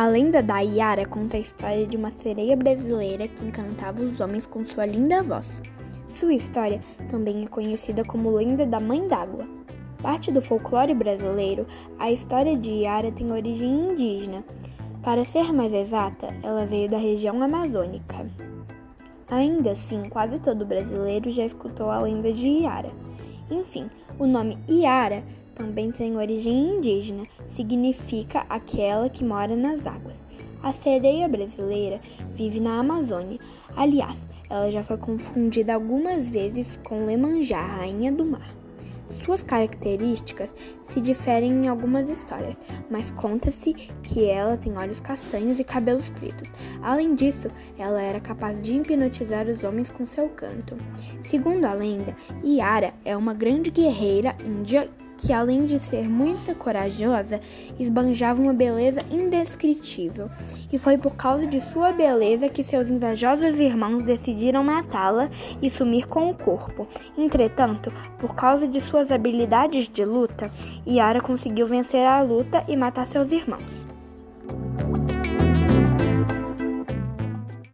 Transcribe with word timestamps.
A 0.00 0.06
lenda 0.06 0.42
da 0.42 0.60
Iara 0.60 1.04
conta 1.04 1.36
a 1.36 1.40
história 1.40 1.86
de 1.86 1.94
uma 1.94 2.10
sereia 2.10 2.56
brasileira 2.56 3.28
que 3.28 3.44
encantava 3.44 4.02
os 4.02 4.18
homens 4.18 4.46
com 4.46 4.64
sua 4.64 4.86
linda 4.86 5.22
voz. 5.22 5.60
Sua 6.08 6.32
história 6.32 6.80
também 7.10 7.44
é 7.44 7.46
conhecida 7.46 8.02
como 8.02 8.30
lenda 8.30 8.64
da 8.64 8.80
Mãe 8.80 9.06
d'Água. 9.06 9.46
Parte 10.00 10.32
do 10.32 10.40
folclore 10.40 10.94
brasileiro, 10.94 11.66
a 11.98 12.10
história 12.10 12.56
de 12.56 12.70
Iara 12.70 13.12
tem 13.12 13.30
origem 13.30 13.90
indígena. 13.90 14.42
Para 15.02 15.26
ser 15.26 15.52
mais 15.52 15.74
exata, 15.74 16.34
ela 16.42 16.64
veio 16.64 16.88
da 16.88 16.96
região 16.96 17.42
amazônica. 17.42 18.26
Ainda 19.28 19.72
assim, 19.72 20.08
quase 20.08 20.38
todo 20.38 20.64
brasileiro 20.64 21.30
já 21.30 21.44
escutou 21.44 21.90
a 21.90 22.00
lenda 22.00 22.32
de 22.32 22.48
Iara. 22.48 22.90
Enfim, 23.50 23.90
o 24.18 24.26
nome 24.26 24.56
Iara 24.66 25.22
também 25.60 25.92
tem 25.92 26.16
origem 26.16 26.76
indígena, 26.76 27.26
significa 27.46 28.46
aquela 28.48 29.10
que 29.10 29.22
mora 29.22 29.54
nas 29.54 29.86
águas. 29.86 30.24
A 30.62 30.72
sereia 30.72 31.28
brasileira 31.28 32.00
vive 32.32 32.60
na 32.60 32.78
Amazônia. 32.78 33.38
Aliás, 33.76 34.16
ela 34.48 34.70
já 34.70 34.82
foi 34.82 34.96
confundida 34.96 35.74
algumas 35.74 36.30
vezes 36.30 36.78
com 36.78 37.04
Lemanjá, 37.04 37.60
rainha 37.60 38.10
do 38.10 38.24
mar. 38.24 38.54
Suas 39.24 39.42
características 39.42 40.54
se 40.84 41.00
diferem 41.00 41.52
em 41.52 41.68
algumas 41.68 42.08
histórias, 42.08 42.56
mas 42.88 43.10
conta-se 43.10 43.74
que 44.02 44.24
ela 44.24 44.56
tem 44.56 44.78
olhos 44.78 45.00
castanhos 45.00 45.58
e 45.58 45.64
cabelos 45.64 46.08
pretos. 46.10 46.48
Além 46.80 47.14
disso, 47.14 47.50
ela 47.78 48.00
era 48.00 48.20
capaz 48.20 48.60
de 48.60 48.76
hipnotizar 48.76 49.46
os 49.46 49.62
homens 49.62 49.90
com 49.90 50.06
seu 50.06 50.28
canto. 50.28 50.76
Segundo 51.20 51.64
a 51.64 51.74
lenda, 51.74 52.16
Yara 52.44 52.94
é 53.04 53.16
uma 53.16 53.34
grande 53.34 53.70
guerreira 53.70 54.36
índia 54.44 54.88
que, 55.20 55.32
além 55.32 55.66
de 55.66 55.78
ser 55.78 56.08
muito 56.08 56.54
corajosa, 56.54 57.40
esbanjava 57.78 58.40
uma 58.40 58.54
beleza 58.54 59.02
indescritível. 59.10 60.30
E 60.72 60.78
foi 60.78 60.96
por 60.96 61.14
causa 61.14 61.46
de 61.46 61.60
sua 61.60 61.92
beleza 61.92 62.48
que 62.48 62.64
seus 62.64 62.88
invejosos 62.88 63.58
irmãos 63.58 64.02
decidiram 64.02 64.64
matá-la 64.64 65.28
e 65.60 65.68
sumir 65.68 66.06
com 66.06 66.30
o 66.30 66.34
corpo. 66.34 66.88
Entretanto, 67.18 67.92
por 68.18 68.34
causa 68.34 68.66
de 68.66 68.80
suas 68.80 69.10
habilidades 69.10 69.88
de 69.88 70.04
luta, 70.04 70.50
Yara 70.86 71.20
conseguiu 71.20 71.66
vencer 71.66 72.06
a 72.06 72.22
luta 72.22 72.64
e 72.66 72.74
matar 72.74 73.06
seus 73.06 73.30
irmãos. 73.30 73.89